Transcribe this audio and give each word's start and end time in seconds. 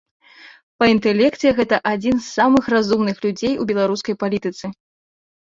Па 0.83 0.87
інтэлекце 0.93 1.47
гэта 1.59 1.79
адзін 1.91 2.15
з 2.21 2.27
самых 2.37 2.63
разумных 2.75 3.21
людзей 3.27 3.53
у 3.65 3.69
беларускай 3.73 4.15
палітыцы. 4.25 4.65